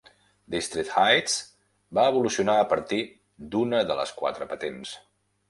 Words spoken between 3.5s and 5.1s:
d'una de les quatre patents.